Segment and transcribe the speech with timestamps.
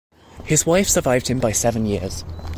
[0.45, 2.25] His wife survived him by seven years.